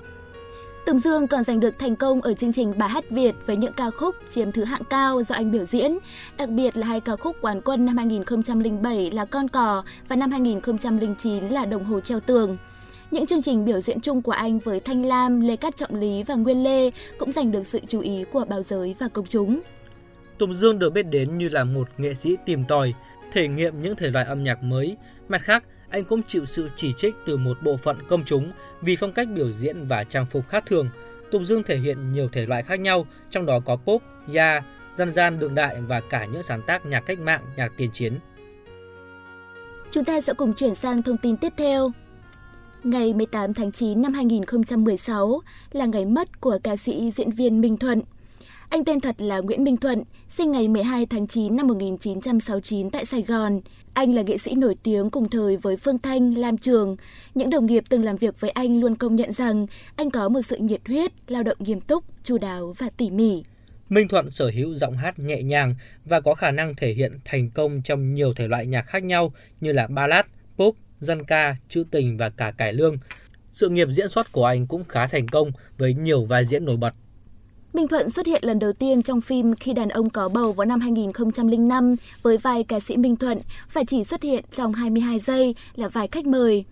Tùng 0.87 0.99
Dương 0.99 1.27
còn 1.27 1.45
giành 1.45 1.61
được 1.61 1.79
thành 1.79 1.97
công 1.97 2.21
ở 2.21 2.35
chương 2.35 2.53
trình 2.53 2.75
Bài 2.79 2.89
hát 2.89 3.11
Việt 3.11 3.35
với 3.47 3.57
những 3.57 3.73
ca 3.73 3.91
khúc 3.91 4.15
chiếm 4.31 4.53
thứ 4.53 4.65
hạng 4.65 4.85
cao 4.91 5.23
do 5.23 5.35
anh 5.35 5.51
biểu 5.51 5.65
diễn, 5.65 5.99
đặc 6.37 6.49
biệt 6.49 6.77
là 6.77 6.87
hai 6.87 7.01
ca 7.01 7.17
khúc 7.17 7.37
quán 7.41 7.61
quân 7.61 7.87
năm 7.87 7.97
2007 7.97 9.11
là 9.11 9.25
Con 9.25 9.49
cò 9.49 9.85
và 10.09 10.17
năm 10.17 10.31
2009 10.31 11.49
là 11.49 11.65
Đồng 11.65 11.85
hồ 11.85 12.01
treo 12.01 12.21
tường. 12.21 12.57
Những 13.11 13.27
chương 13.27 13.43
trình 13.43 13.65
biểu 13.65 13.81
diễn 13.81 14.01
chung 14.01 14.23
của 14.23 14.33
anh 14.33 14.59
với 14.59 14.81
Thanh 14.81 15.05
Lam, 15.05 15.41
Lê 15.41 15.57
Cát 15.57 15.77
Trọng 15.77 15.95
Lý 15.95 16.23
và 16.23 16.35
Nguyên 16.35 16.65
Lê 16.65 16.91
cũng 17.19 17.33
giành 17.33 17.53
được 17.53 17.67
sự 17.67 17.81
chú 17.89 18.01
ý 18.01 18.25
của 18.33 18.45
báo 18.49 18.63
giới 18.63 18.95
và 18.99 19.09
công 19.09 19.27
chúng. 19.27 19.61
Tùng 20.39 20.55
Dương 20.55 20.79
được 20.79 20.93
biết 20.93 21.03
đến 21.03 21.39
như 21.39 21.49
là 21.49 21.65
một 21.65 21.89
nghệ 21.97 22.15
sĩ 22.15 22.37
tìm 22.47 22.65
tòi, 22.65 22.95
thể 23.33 23.49
nghiệm 23.49 23.83
những 23.83 23.97
thể 23.97 24.11
loại 24.11 24.25
âm 24.25 24.45
nhạc 24.45 24.63
mới. 24.63 24.97
Mặt 25.29 25.41
khác, 25.45 25.65
anh 25.91 26.05
cũng 26.05 26.23
chịu 26.23 26.47
sự 26.47 26.69
chỉ 26.77 26.93
trích 26.93 27.15
từ 27.27 27.37
một 27.37 27.63
bộ 27.63 27.77
phận 27.77 27.97
công 28.09 28.25
chúng 28.25 28.53
vì 28.81 28.97
phong 28.97 29.13
cách 29.13 29.29
biểu 29.35 29.53
diễn 29.53 29.87
và 29.87 30.05
trang 30.05 30.27
phục 30.27 30.49
khác 30.49 30.65
thường. 30.67 30.89
Tùng 31.31 31.45
Dương 31.45 31.63
thể 31.63 31.77
hiện 31.77 32.13
nhiều 32.13 32.29
thể 32.33 32.47
loại 32.47 32.63
khác 32.63 32.81
nhau, 32.81 33.07
trong 33.31 33.47
đó 33.47 33.61
có 33.61 33.77
pop, 33.77 34.03
ya, 34.35 34.63
dân 34.97 35.15
gian 35.15 35.39
đương 35.39 35.55
đại 35.55 35.81
và 35.81 36.01
cả 36.01 36.25
những 36.25 36.43
sáng 36.43 36.63
tác 36.67 36.87
nhạc 36.87 37.01
cách 37.01 37.19
mạng, 37.19 37.43
nhạc 37.57 37.73
tiền 37.77 37.91
chiến. 37.93 38.13
Chúng 39.91 40.05
ta 40.05 40.21
sẽ 40.21 40.33
cùng 40.35 40.55
chuyển 40.55 40.75
sang 40.75 41.03
thông 41.03 41.17
tin 41.17 41.37
tiếp 41.37 41.53
theo. 41.57 41.93
Ngày 42.85 43.15
18 43.15 43.55
tháng 43.55 43.73
9 43.73 44.03
năm 44.03 44.13
2016 44.13 45.41
là 45.73 45.87
ngày 45.87 46.05
mất 46.05 46.41
của 46.41 46.59
ca 46.65 46.77
sĩ 46.77 47.11
diễn 47.11 47.31
viên 47.31 47.61
Minh 47.61 47.77
Thuận. 47.77 48.03
Anh 48.71 48.85
tên 48.85 49.01
thật 49.01 49.15
là 49.19 49.39
Nguyễn 49.39 49.65
Minh 49.65 49.77
Thuận, 49.77 50.03
sinh 50.29 50.53
ngày 50.53 50.69
12 50.69 51.07
tháng 51.07 51.27
9 51.27 51.57
năm 51.57 51.67
1969 51.67 52.91
tại 52.91 53.05
Sài 53.05 53.23
Gòn. 53.23 53.61
Anh 53.95 54.15
là 54.15 54.23
nghệ 54.23 54.39
sĩ 54.39 54.55
nổi 54.55 54.75
tiếng 54.83 55.11
cùng 55.11 55.31
thời 55.31 55.57
với 55.57 55.77
Phương 55.77 55.99
Thanh, 55.99 56.35
Lam 56.35 56.59
Trường. 56.59 56.97
Những 57.35 57.51
đồng 57.51 57.67
nghiệp 57.67 57.85
từng 57.89 58.05
làm 58.05 58.17
việc 58.17 58.41
với 58.41 58.51
anh 58.51 58.81
luôn 58.81 58.97
công 58.97 59.17
nhận 59.17 59.33
rằng 59.33 59.67
anh 59.97 60.11
có 60.11 60.29
một 60.29 60.41
sự 60.41 60.57
nhiệt 60.57 60.81
huyết, 60.87 61.13
lao 61.29 61.43
động 61.43 61.57
nghiêm 61.61 61.81
túc, 61.81 62.05
chu 62.25 62.39
đáo 62.39 62.75
và 62.79 62.91
tỉ 62.97 63.11
mỉ. 63.11 63.45
Minh 63.89 64.09
Thuận 64.09 64.31
sở 64.31 64.51
hữu 64.55 64.75
giọng 64.75 64.97
hát 64.97 65.19
nhẹ 65.19 65.43
nhàng 65.43 65.75
và 66.05 66.21
có 66.21 66.35
khả 66.35 66.51
năng 66.51 66.75
thể 66.75 66.93
hiện 66.93 67.19
thành 67.25 67.51
công 67.51 67.83
trong 67.83 68.15
nhiều 68.15 68.35
thể 68.35 68.49
loại 68.49 68.67
nhạc 68.67 68.83
khác 68.83 69.03
nhau 69.03 69.33
như 69.61 69.73
là 69.73 69.87
ballad, 69.87 70.27
pop, 70.57 70.77
dân 71.01 71.25
ca, 71.25 71.57
trữ 71.69 71.85
tình 71.91 72.17
và 72.17 72.31
cả 72.31 72.51
cải 72.51 72.73
lương. 72.73 72.97
Sự 73.51 73.69
nghiệp 73.69 73.89
diễn 73.91 74.09
xuất 74.09 74.33
của 74.33 74.45
anh 74.45 74.67
cũng 74.67 74.85
khá 74.85 75.07
thành 75.07 75.29
công 75.29 75.51
với 75.79 75.95
nhiều 75.95 76.25
vai 76.25 76.45
diễn 76.45 76.65
nổi 76.65 76.77
bật. 76.77 76.95
Minh 77.73 77.89
Thuận 77.89 78.11
xuất 78.11 78.27
hiện 78.27 78.45
lần 78.45 78.59
đầu 78.59 78.73
tiên 78.73 79.03
trong 79.03 79.21
phim 79.21 79.55
Khi 79.55 79.73
đàn 79.73 79.89
ông 79.89 80.11
có 80.11 80.29
bầu 80.29 80.53
vào 80.53 80.65
năm 80.65 80.81
2005 80.81 81.97
với 82.23 82.37
vai 82.37 82.65
ca 82.65 82.81
sĩ 82.81 82.97
Minh 82.97 83.17
Thuận 83.17 83.39
và 83.73 83.83
chỉ 83.87 84.05
xuất 84.05 84.23
hiện 84.23 84.45
trong 84.53 84.73
22 84.73 85.19
giây 85.19 85.55
là 85.75 85.89
vai 85.89 86.09
khách 86.09 86.27
mời. 86.27 86.65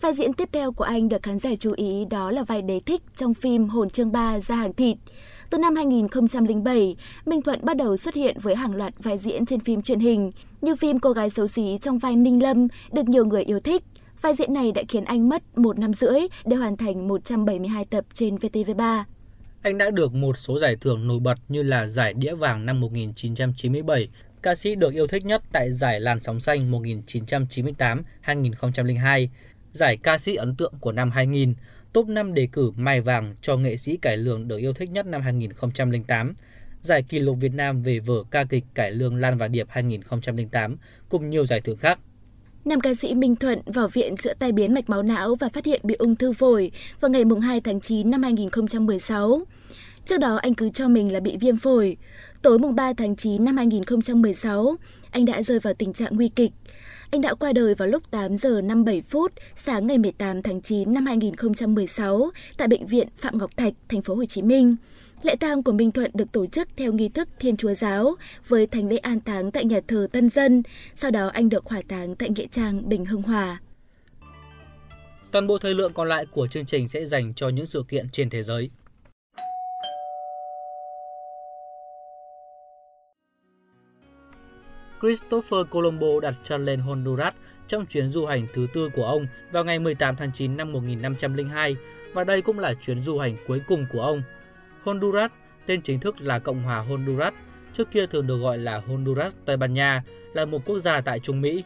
Vai 0.00 0.12
diễn 0.12 0.32
tiếp 0.32 0.48
theo 0.52 0.72
của 0.72 0.84
anh 0.84 1.08
được 1.08 1.22
khán 1.22 1.38
giả 1.38 1.50
chú 1.60 1.72
ý 1.76 2.04
đó 2.10 2.30
là 2.30 2.42
vai 2.42 2.62
đế 2.62 2.80
thích 2.80 3.02
trong 3.16 3.34
phim 3.34 3.68
Hồn 3.68 3.90
chương 3.90 4.12
3 4.12 4.40
ra 4.40 4.56
hàng 4.56 4.72
thịt. 4.72 4.96
Từ 5.50 5.58
năm 5.58 5.76
2007, 5.76 6.96
Minh 7.26 7.42
Thuận 7.42 7.64
bắt 7.64 7.76
đầu 7.76 7.96
xuất 7.96 8.14
hiện 8.14 8.36
với 8.42 8.56
hàng 8.56 8.74
loạt 8.74 8.94
vai 8.98 9.18
diễn 9.18 9.46
trên 9.46 9.60
phim 9.60 9.82
truyền 9.82 10.00
hình, 10.00 10.32
như 10.60 10.74
phim 10.76 10.98
Cô 10.98 11.12
gái 11.12 11.30
xấu 11.30 11.46
xí 11.46 11.78
trong 11.82 11.98
vai 11.98 12.16
Ninh 12.16 12.42
Lâm 12.42 12.68
được 12.92 13.08
nhiều 13.08 13.24
người 13.24 13.42
yêu 13.42 13.60
thích. 13.60 13.82
Vai 14.22 14.34
diễn 14.34 14.54
này 14.54 14.72
đã 14.72 14.82
khiến 14.88 15.04
anh 15.04 15.28
mất 15.28 15.58
một 15.58 15.78
năm 15.78 15.94
rưỡi 15.94 16.20
để 16.44 16.56
hoàn 16.56 16.76
thành 16.76 17.08
172 17.08 17.84
tập 17.84 18.04
trên 18.14 18.36
VTV3. 18.36 19.04
Anh 19.62 19.78
đã 19.78 19.90
được 19.90 20.14
một 20.14 20.38
số 20.38 20.58
giải 20.58 20.76
thưởng 20.76 21.08
nổi 21.08 21.20
bật 21.20 21.38
như 21.48 21.62
là 21.62 21.86
giải 21.86 22.14
Đĩa 22.14 22.34
Vàng 22.34 22.66
năm 22.66 22.80
1997, 22.80 24.08
ca 24.42 24.54
sĩ 24.54 24.74
được 24.74 24.94
yêu 24.94 25.06
thích 25.06 25.24
nhất 25.24 25.42
tại 25.52 25.72
giải 25.72 26.00
Làn 26.00 26.20
Sóng 26.20 26.40
Xanh 26.40 26.72
1998-2002, 26.72 29.28
giải 29.72 29.96
ca 29.96 30.18
sĩ 30.18 30.34
ấn 30.34 30.56
tượng 30.56 30.72
của 30.80 30.92
năm 30.92 31.10
2000, 31.10 31.54
top 31.92 32.08
5 32.08 32.34
đề 32.34 32.48
cử 32.52 32.70
Mai 32.76 33.00
Vàng 33.00 33.34
cho 33.42 33.56
nghệ 33.56 33.76
sĩ 33.76 33.96
cải 33.96 34.16
lương 34.16 34.48
được 34.48 34.58
yêu 34.58 34.72
thích 34.72 34.90
nhất 34.90 35.06
năm 35.06 35.22
2008, 35.22 36.34
giải 36.82 37.02
kỷ 37.02 37.18
lục 37.18 37.36
Việt 37.40 37.54
Nam 37.54 37.82
về 37.82 37.98
vở 37.98 38.24
ca 38.30 38.44
kịch 38.44 38.64
cải 38.74 38.90
lương 38.90 39.16
Lan 39.16 39.38
và 39.38 39.48
Điệp 39.48 39.66
2008 39.70 40.76
cùng 41.08 41.30
nhiều 41.30 41.46
giải 41.46 41.60
thưởng 41.60 41.76
khác. 41.76 41.98
Nam 42.64 42.80
ca 42.80 42.94
sĩ 42.94 43.14
Minh 43.14 43.36
Thuận 43.36 43.58
vào 43.66 43.88
viện 43.88 44.16
chữa 44.16 44.34
tai 44.38 44.52
biến 44.52 44.74
mạch 44.74 44.90
máu 44.90 45.02
não 45.02 45.34
và 45.34 45.48
phát 45.48 45.66
hiện 45.66 45.80
bị 45.84 45.94
ung 45.94 46.16
thư 46.16 46.32
phổi 46.32 46.70
vào 47.00 47.10
ngày 47.10 47.24
2 47.42 47.60
tháng 47.60 47.80
9 47.80 48.10
năm 48.10 48.22
2016. 48.22 49.42
Trước 50.06 50.18
đó 50.18 50.36
anh 50.36 50.54
cứ 50.54 50.70
cho 50.70 50.88
mình 50.88 51.12
là 51.12 51.20
bị 51.20 51.36
viêm 51.36 51.56
phổi. 51.56 51.96
Tối 52.42 52.58
mùng 52.58 52.74
3 52.74 52.92
tháng 52.92 53.16
9 53.16 53.44
năm 53.44 53.56
2016, 53.56 54.76
anh 55.10 55.24
đã 55.24 55.42
rơi 55.42 55.58
vào 55.58 55.74
tình 55.74 55.92
trạng 55.92 56.16
nguy 56.16 56.28
kịch. 56.28 56.52
Anh 57.10 57.20
đã 57.20 57.34
qua 57.34 57.52
đời 57.52 57.74
vào 57.74 57.88
lúc 57.88 58.10
8 58.10 58.36
giờ 58.36 58.60
57 58.60 59.02
phút 59.02 59.32
sáng 59.56 59.86
ngày 59.86 59.98
18 59.98 60.42
tháng 60.42 60.62
9 60.62 60.94
năm 60.94 61.06
2016 61.06 62.30
tại 62.56 62.68
bệnh 62.68 62.86
viện 62.86 63.08
Phạm 63.18 63.38
Ngọc 63.38 63.56
Thạch, 63.56 63.72
thành 63.88 64.02
phố 64.02 64.14
Hồ 64.14 64.24
Chí 64.24 64.42
Minh. 64.42 64.76
Lễ 65.22 65.36
tang 65.40 65.62
của 65.62 65.72
Minh 65.72 65.90
Thuận 65.90 66.10
được 66.14 66.32
tổ 66.32 66.46
chức 66.46 66.68
theo 66.76 66.92
nghi 66.92 67.08
thức 67.08 67.28
Thiên 67.40 67.56
Chúa 67.56 67.74
giáo 67.74 68.14
với 68.48 68.66
thánh 68.66 68.88
lễ 68.88 68.96
an 68.96 69.20
táng 69.20 69.50
tại 69.50 69.64
nhà 69.64 69.80
thờ 69.88 70.06
Tân 70.12 70.30
Dân. 70.30 70.62
Sau 70.94 71.10
đó 71.10 71.30
anh 71.32 71.48
được 71.48 71.66
hỏa 71.66 71.82
táng 71.88 72.16
tại 72.16 72.30
nghĩa 72.30 72.46
trang 72.50 72.88
Bình 72.88 73.04
Hưng 73.04 73.22
Hòa. 73.22 73.60
Toàn 75.30 75.46
bộ 75.46 75.58
thời 75.58 75.74
lượng 75.74 75.92
còn 75.92 76.08
lại 76.08 76.26
của 76.26 76.46
chương 76.46 76.66
trình 76.66 76.88
sẽ 76.88 77.06
dành 77.06 77.34
cho 77.34 77.48
những 77.48 77.66
sự 77.66 77.84
kiện 77.88 78.06
trên 78.12 78.30
thế 78.30 78.42
giới. 78.42 78.70
Christopher 85.00 85.60
Colombo 85.70 86.20
đặt 86.22 86.34
chân 86.42 86.64
lên 86.64 86.80
Honduras 86.80 87.34
trong 87.66 87.86
chuyến 87.86 88.08
du 88.08 88.26
hành 88.26 88.46
thứ 88.52 88.66
tư 88.74 88.90
của 88.94 89.04
ông 89.04 89.26
vào 89.52 89.64
ngày 89.64 89.78
18 89.78 90.16
tháng 90.16 90.32
9 90.32 90.56
năm 90.56 90.72
1502 90.72 91.76
và 92.12 92.24
đây 92.24 92.42
cũng 92.42 92.58
là 92.58 92.74
chuyến 92.74 93.00
du 93.00 93.18
hành 93.18 93.36
cuối 93.46 93.60
cùng 93.68 93.86
của 93.92 94.02
ông. 94.02 94.22
Honduras, 94.82 95.32
tên 95.66 95.82
chính 95.82 96.00
thức 96.00 96.20
là 96.20 96.38
Cộng 96.38 96.62
hòa 96.62 96.78
Honduras, 96.78 97.34
trước 97.72 97.90
kia 97.90 98.06
thường 98.06 98.26
được 98.26 98.36
gọi 98.36 98.58
là 98.58 98.82
Honduras 98.86 99.36
Tây 99.44 99.56
Ban 99.56 99.74
Nha, 99.74 100.02
là 100.34 100.44
một 100.44 100.64
quốc 100.64 100.78
gia 100.78 101.00
tại 101.00 101.20
Trung 101.20 101.40
Mỹ. 101.40 101.64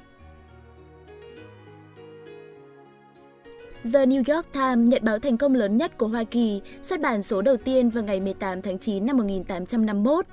The 3.93 4.07
New 4.07 4.35
York 4.35 4.47
Times, 4.53 4.89
nhận 4.89 5.05
báo 5.05 5.19
thành 5.19 5.37
công 5.37 5.55
lớn 5.55 5.77
nhất 5.77 5.99
của 5.99 6.07
Hoa 6.07 6.25
Kỳ, 6.25 6.61
xuất 6.83 7.01
bản 7.01 7.23
số 7.23 7.43
đầu 7.43 7.57
tiên 7.57 7.91
vào 7.91 8.05
ngày 8.05 8.21
18 8.21 8.63
tháng 8.63 8.79
9 8.79 9.07
năm 9.07 9.17
1851. 9.17 10.27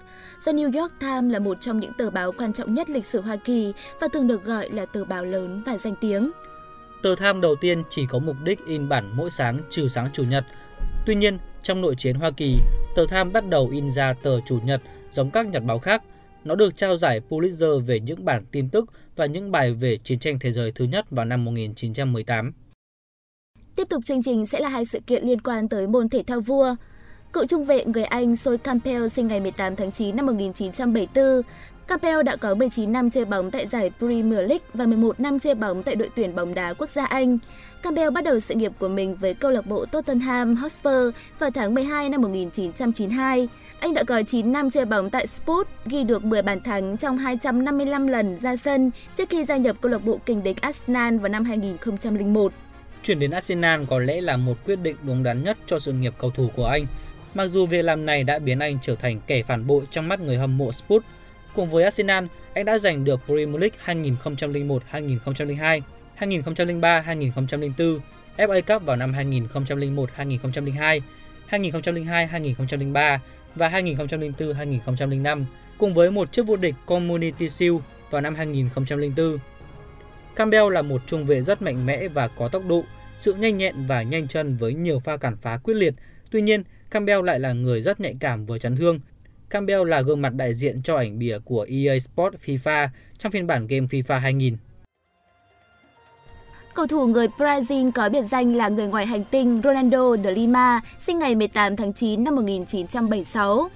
The 0.45 0.53
New 0.53 0.81
York 0.81 0.93
Times 0.99 1.33
là 1.33 1.39
một 1.39 1.57
trong 1.61 1.79
những 1.79 1.91
tờ 1.97 2.09
báo 2.09 2.31
quan 2.31 2.53
trọng 2.53 2.73
nhất 2.73 2.89
lịch 2.89 3.05
sử 3.05 3.21
Hoa 3.21 3.35
Kỳ 3.35 3.73
và 4.01 4.07
thường 4.13 4.27
được 4.27 4.43
gọi 4.43 4.69
là 4.69 4.85
tờ 4.85 5.05
báo 5.05 5.25
lớn 5.25 5.61
và 5.65 5.77
danh 5.77 5.95
tiếng. 6.01 6.31
Tờ 7.03 7.15
Tham 7.15 7.41
đầu 7.41 7.55
tiên 7.61 7.83
chỉ 7.89 8.05
có 8.09 8.19
mục 8.19 8.35
đích 8.43 8.65
in 8.65 8.89
bản 8.89 9.11
mỗi 9.13 9.31
sáng 9.31 9.59
trừ 9.69 9.87
sáng 9.87 10.09
Chủ 10.13 10.23
nhật. 10.23 10.43
Tuy 11.05 11.15
nhiên, 11.15 11.37
trong 11.63 11.81
nội 11.81 11.95
chiến 11.97 12.15
Hoa 12.15 12.31
Kỳ, 12.31 12.57
tờ 12.95 13.05
Tham 13.05 13.31
bắt 13.31 13.49
đầu 13.49 13.69
in 13.71 13.91
ra 13.91 14.13
tờ 14.13 14.41
Chủ 14.45 14.59
nhật 14.63 14.81
giống 15.11 15.31
các 15.31 15.47
nhật 15.47 15.63
báo 15.63 15.79
khác. 15.79 16.03
Nó 16.43 16.55
được 16.55 16.77
trao 16.77 16.97
giải 16.97 17.21
Pulitzer 17.29 17.79
về 17.79 17.99
những 17.99 18.25
bản 18.25 18.45
tin 18.51 18.69
tức 18.69 18.85
và 19.15 19.25
những 19.25 19.51
bài 19.51 19.73
về 19.73 19.97
chiến 20.03 20.19
tranh 20.19 20.39
thế 20.39 20.51
giới 20.51 20.71
thứ 20.71 20.85
nhất 20.85 21.05
vào 21.09 21.25
năm 21.25 21.45
1918. 21.45 22.53
Tiếp 23.81 23.89
tục 23.89 24.05
chương 24.05 24.23
trình 24.23 24.45
sẽ 24.45 24.59
là 24.59 24.69
hai 24.69 24.85
sự 24.85 24.99
kiện 25.07 25.23
liên 25.23 25.41
quan 25.41 25.67
tới 25.67 25.87
môn 25.87 26.09
thể 26.09 26.23
thao 26.27 26.41
vua. 26.41 26.75
Cựu 27.33 27.45
trung 27.45 27.65
vệ 27.65 27.85
người 27.85 28.03
Anh 28.03 28.35
Soy 28.35 28.57
Campbell 28.57 29.07
sinh 29.07 29.27
ngày 29.27 29.39
18 29.39 29.75
tháng 29.75 29.91
9 29.91 30.15
năm 30.15 30.25
1974. 30.25 31.41
Campbell 31.87 32.23
đã 32.23 32.35
có 32.35 32.55
19 32.55 32.91
năm 32.91 33.09
chơi 33.09 33.25
bóng 33.25 33.51
tại 33.51 33.67
giải 33.67 33.91
Premier 33.99 34.39
League 34.39 34.65
và 34.73 34.85
11 34.85 35.19
năm 35.19 35.39
chơi 35.39 35.55
bóng 35.55 35.83
tại 35.83 35.95
đội 35.95 36.09
tuyển 36.15 36.35
bóng 36.35 36.53
đá 36.53 36.73
quốc 36.73 36.89
gia 36.89 37.05
Anh. 37.05 37.37
Campbell 37.83 38.09
bắt 38.09 38.23
đầu 38.23 38.39
sự 38.39 38.55
nghiệp 38.55 38.71
của 38.79 38.87
mình 38.87 39.15
với 39.15 39.33
câu 39.33 39.51
lạc 39.51 39.67
bộ 39.67 39.85
Tottenham 39.85 40.55
Hotspur 40.55 41.15
vào 41.39 41.51
tháng 41.51 41.73
12 41.73 42.09
năm 42.09 42.21
1992. 42.21 43.47
Anh 43.79 43.93
đã 43.93 44.03
có 44.03 44.21
9 44.27 44.51
năm 44.51 44.69
chơi 44.69 44.85
bóng 44.85 45.09
tại 45.09 45.27
Spurs, 45.27 45.69
ghi 45.85 46.03
được 46.03 46.25
10 46.25 46.41
bàn 46.41 46.61
thắng 46.61 46.97
trong 46.97 47.17
255 47.17 48.07
lần 48.07 48.39
ra 48.39 48.55
sân 48.55 48.91
trước 49.15 49.29
khi 49.29 49.45
gia 49.45 49.57
nhập 49.57 49.75
câu 49.81 49.91
lạc 49.91 50.05
bộ 50.05 50.19
kình 50.25 50.43
địch 50.43 50.61
Arsenal 50.61 51.17
vào 51.17 51.29
năm 51.29 51.43
2001. 51.43 52.51
Chuyển 53.03 53.19
đến 53.19 53.31
Arsenal 53.31 53.83
có 53.89 53.99
lẽ 53.99 54.21
là 54.21 54.37
một 54.37 54.57
quyết 54.65 54.79
định 54.83 54.95
đúng 55.03 55.23
đắn 55.23 55.43
nhất 55.43 55.57
cho 55.65 55.79
sự 55.79 55.93
nghiệp 55.93 56.13
cầu 56.17 56.31
thủ 56.31 56.49
của 56.55 56.65
anh. 56.65 56.85
Mặc 57.33 57.45
dù 57.45 57.65
việc 57.65 57.81
làm 57.81 58.05
này 58.05 58.23
đã 58.23 58.39
biến 58.39 58.59
anh 58.59 58.77
trở 58.81 58.95
thành 58.95 59.19
kẻ 59.27 59.43
phản 59.43 59.67
bội 59.67 59.83
trong 59.91 60.07
mắt 60.07 60.19
người 60.19 60.37
hâm 60.37 60.57
mộ 60.57 60.71
Spurs. 60.71 61.05
Cùng 61.55 61.69
với 61.69 61.83
Arsenal, 61.83 62.25
anh 62.53 62.65
đã 62.65 62.77
giành 62.77 63.03
được 63.03 63.19
Premier 63.25 63.61
League 63.61 63.77
2001-2002, 64.91 65.81
2003-2004, 66.19 67.99
FA 68.37 68.61
Cup 68.61 68.85
vào 68.85 68.95
năm 68.95 69.13
2001-2002, 69.13 71.01
2002-2003 71.49 73.17
và 73.55 73.69
2004-2005, 73.69 75.43
cùng 75.77 75.93
với 75.93 76.11
một 76.11 76.31
chức 76.31 76.47
vô 76.47 76.55
địch 76.55 76.75
Community 76.85 77.49
Shield 77.49 77.77
vào 78.09 78.21
năm 78.21 78.35
2004. 78.35 79.37
Campbell 80.35 80.73
là 80.73 80.81
một 80.81 81.01
trung 81.07 81.25
vệ 81.25 81.41
rất 81.41 81.61
mạnh 81.61 81.85
mẽ 81.85 82.07
và 82.07 82.27
có 82.27 82.47
tốc 82.47 82.63
độ, 82.67 82.83
sự 83.17 83.33
nhanh 83.33 83.57
nhẹn 83.57 83.75
và 83.87 84.01
nhanh 84.03 84.27
chân 84.27 84.57
với 84.57 84.73
nhiều 84.73 84.99
pha 84.99 85.17
cản 85.17 85.37
phá 85.37 85.57
quyết 85.57 85.73
liệt. 85.73 85.93
Tuy 86.31 86.41
nhiên, 86.41 86.63
Campbell 86.91 87.25
lại 87.25 87.39
là 87.39 87.53
người 87.53 87.81
rất 87.81 87.99
nhạy 87.99 88.15
cảm 88.19 88.45
với 88.45 88.59
chấn 88.59 88.75
thương. 88.75 88.99
Campbell 89.49 89.89
là 89.89 90.01
gương 90.01 90.21
mặt 90.21 90.33
đại 90.33 90.53
diện 90.53 90.81
cho 90.81 90.97
ảnh 90.97 91.19
bìa 91.19 91.39
của 91.45 91.67
EA 91.69 91.99
Sports 91.99 92.45
FIFA 92.45 92.87
trong 93.17 93.31
phiên 93.31 93.47
bản 93.47 93.67
game 93.67 93.85
FIFA 93.85 94.19
2000. 94.19 94.57
Cầu 96.73 96.87
thủ 96.87 97.07
người 97.07 97.27
Brazil 97.37 97.91
có 97.91 98.09
biệt 98.09 98.23
danh 98.23 98.55
là 98.55 98.69
người 98.69 98.87
ngoài 98.87 99.05
hành 99.05 99.23
tinh 99.23 99.61
Ronaldo 99.63 100.17
de 100.23 100.31
Lima, 100.31 100.81
sinh 100.99 101.19
ngày 101.19 101.35
18 101.35 101.75
tháng 101.75 101.93
9 101.93 102.23
năm 102.23 102.35
1976. 102.35 103.69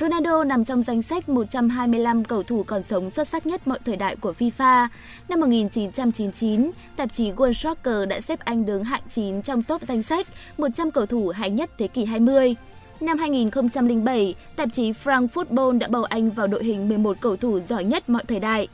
Ronaldo 0.00 0.44
nằm 0.44 0.64
trong 0.64 0.82
danh 0.82 1.02
sách 1.02 1.28
125 1.28 2.24
cầu 2.24 2.42
thủ 2.42 2.62
còn 2.62 2.82
sống 2.82 3.10
xuất 3.10 3.28
sắc 3.28 3.46
nhất 3.46 3.68
mọi 3.68 3.78
thời 3.84 3.96
đại 3.96 4.16
của 4.16 4.34
FIFA. 4.38 4.88
Năm 5.28 5.40
1999, 5.40 6.70
tạp 6.96 7.12
chí 7.12 7.30
World 7.32 7.52
Soccer 7.52 8.08
đã 8.08 8.20
xếp 8.20 8.38
anh 8.40 8.66
đứng 8.66 8.84
hạng 8.84 9.00
9 9.08 9.42
trong 9.42 9.62
top 9.62 9.82
danh 9.82 10.02
sách 10.02 10.26
100 10.58 10.90
cầu 10.90 11.06
thủ 11.06 11.28
hay 11.28 11.50
nhất 11.50 11.70
thế 11.78 11.88
kỷ 11.88 12.04
20. 12.04 12.54
Năm 13.00 13.18
2007, 13.18 14.34
tạp 14.56 14.68
chí 14.72 14.92
France 14.92 15.28
Football 15.28 15.78
đã 15.78 15.88
bầu 15.90 16.04
anh 16.04 16.30
vào 16.30 16.46
đội 16.46 16.64
hình 16.64 16.88
11 16.88 17.16
cầu 17.20 17.36
thủ 17.36 17.60
giỏi 17.60 17.84
nhất 17.84 18.08
mọi 18.08 18.24
thời 18.28 18.40
đại. 18.40 18.68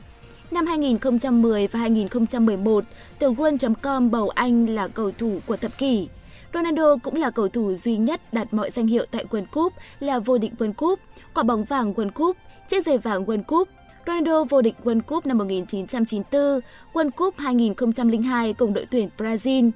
Năm 0.51 0.65
2010 0.67 1.67
và 1.67 1.79
2011, 1.79 2.83
tờ 3.19 3.27
World.com 3.27 4.11
bầu 4.11 4.29
anh 4.29 4.69
là 4.69 4.87
cầu 4.87 5.11
thủ 5.17 5.39
của 5.45 5.57
thập 5.57 5.77
kỷ. 5.77 6.07
Ronaldo 6.55 6.97
cũng 7.03 7.15
là 7.15 7.29
cầu 7.29 7.47
thủ 7.47 7.75
duy 7.75 7.97
nhất 7.97 8.33
đạt 8.33 8.53
mọi 8.53 8.71
danh 8.71 8.87
hiệu 8.87 9.05
tại 9.11 9.25
World 9.31 9.45
Cup 9.51 9.73
là 9.99 10.19
vô 10.19 10.37
địch 10.37 10.51
World 10.57 10.73
Cup, 10.73 10.99
quả 11.33 11.43
bóng 11.43 11.63
vàng 11.63 11.93
World 11.93 12.09
Cup, 12.09 12.37
chiếc 12.69 12.85
giày 12.85 12.97
vàng 12.97 13.25
World 13.25 13.43
Cup. 13.43 13.69
Ronaldo 14.07 14.43
vô 14.43 14.61
địch 14.61 14.75
World 14.83 15.01
Cup 15.01 15.25
năm 15.25 15.37
1994, 15.37 16.59
World 16.93 17.09
Cup 17.11 17.37
2002 17.37 18.53
cùng 18.53 18.73
đội 18.73 18.85
tuyển 18.91 19.09
Brazil. 19.17 19.71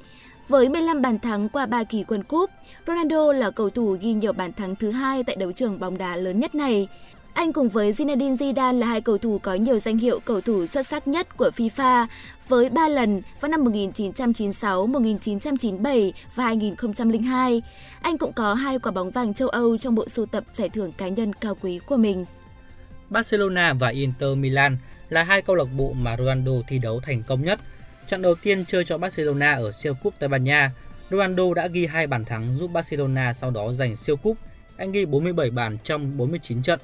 Với 0.48 0.70
15 0.70 1.02
bàn 1.02 1.20
thắng 1.20 1.50
qua 1.50 1.66
3 1.66 1.84
kỳ 1.84 2.04
World 2.04 2.24
Cup, 2.24 2.50
Ronaldo 2.88 3.34
là 3.34 3.52
cầu 3.52 3.70
thủ 3.70 3.98
ghi 4.02 4.14
nhiều 4.14 4.34
bàn 4.34 4.54
thắng 4.54 4.76
thứ 4.76 4.92
hai 4.92 5.24
tại 5.24 5.36
đấu 5.36 5.52
trường 5.52 5.80
bóng 5.80 5.98
đá 5.98 6.16
lớn 6.16 6.40
nhất 6.40 6.56
này. 6.56 6.88
Anh 7.40 7.54
cùng 7.54 7.70
với 7.70 7.92
Zinedine 7.92 8.38
Zidane 8.38 8.80
là 8.80 8.88
hai 8.88 9.02
cầu 9.02 9.18
thủ 9.18 9.40
có 9.44 9.54
nhiều 9.54 9.80
danh 9.80 9.98
hiệu 9.98 10.20
cầu 10.20 10.42
thủ 10.42 10.68
xuất 10.68 10.88
sắc 10.88 11.08
nhất 11.08 11.38
của 11.38 11.52
FIFA 11.56 12.08
với 12.48 12.70
3 12.70 12.88
lần 12.88 13.22
vào 13.42 13.52
năm 13.52 13.64
1996, 13.64 14.88
1997 14.88 16.14
và 16.36 16.44
2002. 16.44 17.62
Anh 18.02 18.18
cũng 18.18 18.34
có 18.34 18.54
hai 18.54 18.80
quả 18.80 18.92
bóng 18.92 19.12
vàng 19.12 19.34
châu 19.34 19.50
Âu 19.50 19.78
trong 19.78 19.96
bộ 19.96 20.10
sưu 20.10 20.26
tập 20.26 20.44
giải 20.54 20.70
thưởng 20.70 20.92
cá 20.92 21.08
nhân 21.08 21.34
cao 21.34 21.58
quý 21.62 21.80
của 21.86 21.98
mình. 21.98 22.26
Barcelona 23.10 23.74
và 23.74 23.90
Inter 23.90 24.38
Milan 24.38 24.78
là 25.10 25.24
hai 25.24 25.42
câu 25.42 25.56
lạc 25.56 25.68
bộ 25.78 25.94
mà 25.94 26.18
Ronaldo 26.18 26.52
thi 26.68 26.80
đấu 26.80 27.00
thành 27.04 27.24
công 27.24 27.44
nhất. 27.44 27.60
Trận 28.08 28.22
đầu 28.22 28.36
tiên 28.36 28.66
chơi 28.66 28.86
cho 28.86 28.98
Barcelona 28.98 29.54
ở 29.54 29.72
siêu 29.72 29.94
cúp 30.04 30.14
Tây 30.20 30.30
Ban 30.30 30.44
Nha, 30.44 30.72
Ronaldo 31.10 31.54
đã 31.54 31.68
ghi 31.68 31.86
hai 31.86 32.08
bàn 32.08 32.26
thắng 32.26 32.56
giúp 32.56 32.72
Barcelona 32.72 33.34
sau 33.34 33.52
đó 33.52 33.72
giành 33.72 33.96
siêu 33.96 34.16
cúp. 34.16 34.38
Anh 34.78 34.92
ghi 34.92 35.06
47 35.06 35.50
bàn 35.50 35.78
trong 35.84 36.18
49 36.18 36.62
trận, 36.62 36.80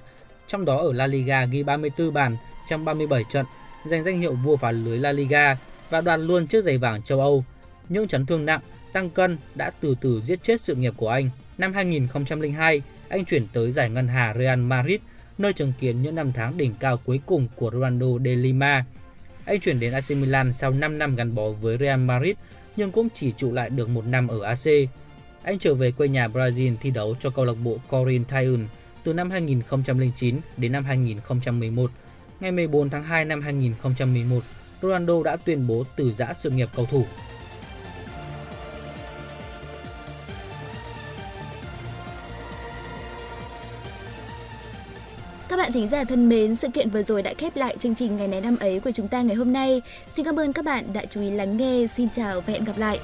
trong 0.47 0.65
đó 0.65 0.77
ở 0.77 0.93
La 0.93 1.07
Liga 1.07 1.45
ghi 1.45 1.63
34 1.63 2.13
bàn 2.13 2.37
trong 2.67 2.85
37 2.85 3.23
trận, 3.29 3.45
giành 3.85 4.03
danh 4.03 4.19
hiệu 4.19 4.33
vua 4.33 4.55
phá 4.55 4.71
lưới 4.71 4.97
La 4.97 5.11
Liga 5.11 5.57
và 5.89 6.01
đoạt 6.01 6.19
luôn 6.19 6.47
chiếc 6.47 6.63
giày 6.63 6.77
vàng 6.77 7.01
châu 7.01 7.19
Âu. 7.19 7.43
Những 7.89 8.07
chấn 8.07 8.25
thương 8.25 8.45
nặng, 8.45 8.61
tăng 8.93 9.09
cân 9.09 9.37
đã 9.55 9.71
từ 9.81 9.95
từ 10.01 10.21
giết 10.21 10.43
chết 10.43 10.61
sự 10.61 10.75
nghiệp 10.75 10.93
của 10.97 11.09
anh. 11.09 11.29
Năm 11.57 11.73
2002, 11.73 12.81
anh 13.09 13.25
chuyển 13.25 13.47
tới 13.53 13.71
giải 13.71 13.89
ngân 13.89 14.07
hà 14.07 14.33
Real 14.33 14.59
Madrid, 14.59 14.99
nơi 15.37 15.53
chứng 15.53 15.73
kiến 15.79 16.01
những 16.01 16.15
năm 16.15 16.31
tháng 16.35 16.57
đỉnh 16.57 16.73
cao 16.79 16.97
cuối 17.05 17.19
cùng 17.25 17.47
của 17.55 17.71
Ronaldo 17.71 18.07
de 18.25 18.35
Lima. 18.35 18.85
Anh 19.45 19.59
chuyển 19.59 19.79
đến 19.79 19.93
AC 19.93 20.11
Milan 20.11 20.53
sau 20.53 20.71
5 20.71 20.97
năm 20.97 21.15
gắn 21.15 21.35
bó 21.35 21.49
với 21.49 21.77
Real 21.77 21.99
Madrid 21.99 22.35
nhưng 22.75 22.91
cũng 22.91 23.07
chỉ 23.13 23.33
trụ 23.37 23.51
lại 23.51 23.69
được 23.69 23.89
một 23.89 24.05
năm 24.05 24.27
ở 24.27 24.41
AC. 24.43 24.89
Anh 25.43 25.59
trở 25.59 25.73
về 25.73 25.91
quê 25.91 26.07
nhà 26.07 26.27
Brazil 26.27 26.75
thi 26.81 26.91
đấu 26.91 27.15
cho 27.19 27.29
câu 27.29 27.45
lạc 27.45 27.53
bộ 27.63 27.77
Corinthians 27.89 28.69
từ 29.05 29.13
năm 29.13 29.29
2009 29.29 30.39
đến 30.57 30.71
năm 30.71 30.85
2011. 30.85 31.91
Ngày 32.39 32.51
14 32.51 32.89
tháng 32.89 33.03
2 33.03 33.25
năm 33.25 33.41
2011, 33.41 34.43
Ronaldo 34.81 35.23
đã 35.23 35.35
tuyên 35.35 35.67
bố 35.67 35.83
từ 35.95 36.13
giã 36.13 36.33
sự 36.33 36.49
nghiệp 36.49 36.69
cầu 36.75 36.85
thủ. 36.85 37.05
Các 45.47 45.57
bạn 45.57 45.71
thính 45.71 45.89
giả 45.89 46.03
thân 46.03 46.29
mến, 46.29 46.55
sự 46.55 46.67
kiện 46.73 46.89
vừa 46.89 47.01
rồi 47.01 47.21
đã 47.21 47.33
khép 47.37 47.55
lại 47.55 47.77
chương 47.79 47.95
trình 47.95 48.17
ngày 48.17 48.27
này 48.27 48.41
năm 48.41 48.57
ấy 48.57 48.79
của 48.79 48.91
chúng 48.91 49.07
ta 49.07 49.21
ngày 49.21 49.35
hôm 49.35 49.53
nay. 49.53 49.81
Xin 50.15 50.25
cảm 50.25 50.39
ơn 50.39 50.53
các 50.53 50.65
bạn 50.65 50.93
đã 50.93 51.05
chú 51.09 51.21
ý 51.21 51.29
lắng 51.29 51.57
nghe. 51.57 51.87
Xin 51.95 52.07
chào 52.15 52.41
và 52.41 52.53
hẹn 52.53 52.63
gặp 52.63 52.77
lại. 52.77 52.99